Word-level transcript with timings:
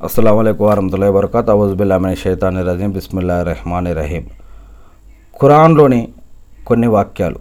అస్సలం 0.00 0.36
వరహతుల్లా 0.36 1.08
వరకత్ 1.08 1.50
అవుజుబిల్లామిన 1.50 2.14
షైతాని 2.14 2.62
రజీం 2.62 2.90
బిస్మిల్లా 2.90 3.42
రెహమాన్ 3.42 3.86
రహీం 3.86 4.24
ఖురాన్లోని 5.40 6.08
కొన్ని 6.66 6.86
వాక్యాలు. 6.86 7.38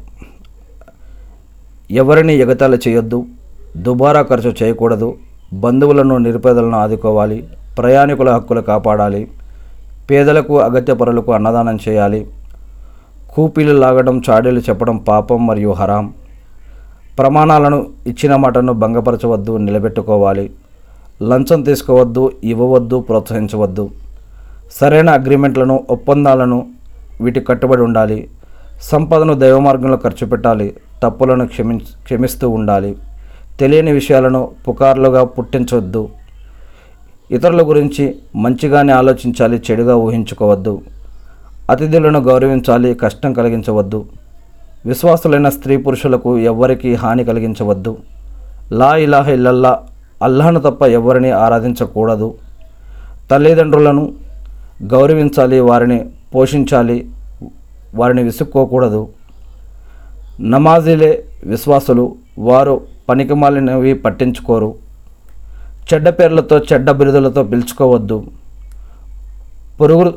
ఎవరిని 1.92 2.33
ఎగతాళి 2.33 2.79
చేయొద్దు 2.87 3.19
దుబారా 3.75 4.22
ఖర్చు 4.22 4.53
చేయకూడదు 4.64 5.09
బంధువులను 5.53 6.17
నిరుపేదలను 6.17 6.77
ఆదుకోవాలి 6.77 7.50
ప్రయాణికుల 7.77 8.29
హక్కులు 8.29 8.62
కాపాడాలి 8.62 9.28
పేదలకు 10.10 10.56
అగత్య 10.60 10.94
పరులకు 10.94 11.32
అన్నదానం 11.32 11.80
చేయాలి 11.88 12.22
కూపీలు 13.36 13.74
లాగడం 13.74 14.22
చాడీలు 14.30 14.60
చెప్పడం 14.60 14.98
పాపం 14.98 15.48
మరియు 15.48 15.72
హరాం 15.72 16.14
ప్రమాణాలను 17.20 17.80
ఇచ్చిన 18.08 18.36
మాటను 18.36 18.74
భంగపరచవద్దు 18.74 19.58
నిలబెట్టుకోవాలి 19.58 20.46
లంచం 21.22 21.62
తీసుకోవద్దు 21.62 22.32
ఇవ్వవద్దు 22.44 23.00
ప్రోత్సహించవద్దు. 23.00 23.90
సరైన 24.72 25.09
అగ్రిమెంట్లను 25.09 25.84
ఒప్పందాలను 25.90 26.68
వీటి 27.22 27.40
కట్టుబడి 27.40 27.82
ఉండాలి. 27.82 28.30
సంపదను 28.82 29.34
దైవ 29.34 29.59
మార్గంలో 29.59 29.98
ఖర్చు 29.98 30.28
పెట్టాలి. 30.28 30.73
తప్పులను 31.04 31.48
క్షమి 31.48 31.78
క్షమిస్తూ 31.78 32.50
ఉండాలి. 32.50 32.95
తెలియని 33.59 33.92
విషయాలను 33.92 34.52
పుకార్లుగా 34.68 35.23
పుట్టించవద్దు. 35.23 36.09
ఇతరుల 37.31 37.67
గురించి 37.67 38.16
మంచిగానే 38.36 38.94
ఆలోచించాలి 38.94 39.62
చెడుగా 39.72 39.95
ఊహించుకోవద్దు. 39.95 40.81
అతిథులను 41.70 42.20
గౌరవించాలి 42.20 42.94
కష్టం 42.94 43.34
కలిగించవద్దు. 43.34 44.06
విశ్వాసులైన 44.86 45.50
స్త్రీ 45.50 45.78
పురుషులకు 45.78 46.40
ఎవ్వరికీ 46.40 46.95
హాని 46.95 47.23
కలిగించవద్దు. 47.23 47.98
లా 48.72 48.95
ఇలాహ 48.95 49.30
ఇల్లల్లా 49.30 49.80
అల్లాహను 50.21 50.59
తప్ప 50.59 50.84
ఎవరిని 50.84 51.31
ఆరాధించకూడదు. 51.31 52.34
తల్లిదండ్రులను 53.31 54.13
గౌరవించాలి 54.84 55.59
వారిని 55.59 56.05
పోషించాలి 56.35 57.09
వారిని 57.95 58.23
విసుక్కోకూడదు. 58.23 59.08
నమాజీలే 60.41 61.23
విశ్వాసులు 61.45 62.16
వారు 62.39 62.81
పనికిమాలినవి 63.09 63.94
పట్టించుకోరు. 63.94 64.75
చెడ్డ 65.94 66.09
పేర్లతో 66.09 66.58
చెడ్డ 66.59 66.91
బిరుదులతో 66.91 67.44
పిలుచుకోవద్దు. 67.44 68.23
పొరుగు 69.81 70.09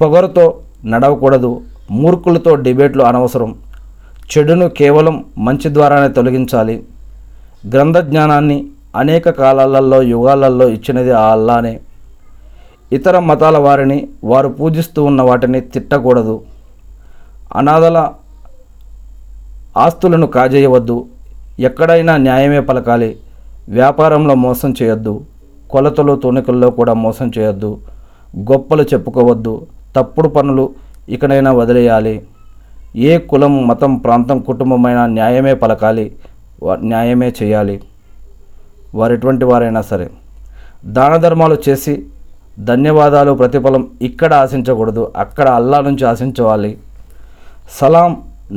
పొగరుతో 0.00 0.60
నడవకూడదు. 0.84 1.60
మూర్ఖులతో 1.90 2.54
డిబేట్లు 2.54 3.02
అనవసరం. 3.02 3.54
చెడును 4.30 4.68
కేవలం 4.68 5.24
మంచి 5.38 5.74
ద్వారానే 5.74 6.08
తొలగించాలి. 6.08 6.82
గ్రంథ 7.72 7.98
జ్ఞానాన్ని 7.98 8.66
అనేక 8.96 9.30
కాలాలలో 9.30 10.02
యుగాలలో 10.02 10.68
ఇచ్చినది 10.68 11.12
ఆ 11.12 11.32
అల్లానే. 11.32 11.80
ఇతర 12.92 13.18
మతాల 13.18 13.58
వారిని 13.58 14.08
వారు 14.24 14.48
పూజిస్తూ 14.48 15.04
ఉన్న 15.04 15.22
వాటిని 15.22 15.60
తిట్టకూడదు. 15.60 16.42
అనాథల 17.56 18.08
ఆస్తులను 19.76 20.26
కాజేయవద్దు. 20.26 21.06
ఎక్కడైనా 21.60 22.16
న్యాయమే 22.16 22.60
పలకాలి. 22.60 23.16
వ్యాపారంలో 23.68 24.34
మోసం 24.34 24.74
చేయొద్దు. 24.82 25.24
కొలతలు 25.70 26.16
తుణికల్లో 26.16 26.70
కూడా 26.70 26.94
మోసం 26.94 27.30
చేయొద్దు. 27.38 27.80
గొప్పలు 28.38 28.82
చెప్పుకోవద్దు. 28.82 29.66
తప్పుడు 29.96 30.28
పనులు 30.28 30.74
ఇకనైనా 31.08 31.52
వదిలేయాలి. 31.52 32.22
ఏ 32.96 33.18
కులం 33.18 33.66
మతం 33.66 33.96
ప్రాంతం 33.96 34.40
కుటుంబమైనా 34.40 35.06
న్యాయమే 35.06 35.54
పలకాలి. 35.54 36.12
వా- 36.62 36.78
న్యాయమే 36.78 37.32
చేయాలి. 37.42 37.80
వారు 38.98 39.12
ఎటువంటి 39.16 39.44
వారైనా 39.50 39.82
సరే 39.90 40.06
దాన 40.96 41.14
ధర్మాలు 41.16 41.56
చేసి 41.66 41.94
ధన్యవాదాలు 42.68 43.32
ప్రతిఫలం 43.40 43.82
ఇక్కడ 44.08 44.32
ఆశించకూడదు 44.44 45.12
అక్కడ 45.16 45.46
అల్లా 45.58 45.78
నుంచి 45.86 46.04
ఆశించవాలి. 46.12 46.72
సలాం 47.78 48.10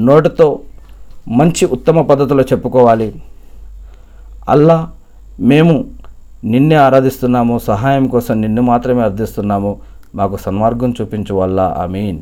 నోటితో 0.07 0.47
మంచి 1.39 1.63
ఉత్తమ 1.75 2.01
పద్ధతిలో 2.09 2.44
చెప్పుకోవాలి. 2.51 3.07
అల్లా 4.53 4.78
మేము 5.51 5.75
నిన్నే 6.51 6.78
ఆరాధిస్తున్నాము 6.88 7.56
సహాయం 7.69 8.06
కోసం 8.07 8.35
నిన్ను 8.41 8.62
మాత్రమే 8.72 9.01
అర్థిస్తున్నాము 9.01 9.72
మాకు 10.16 10.35
సన్మార్గం 10.45 10.91
చూపించు 11.01 11.33
వల్ల 11.35 11.59
ఆమీన్. 11.85 12.19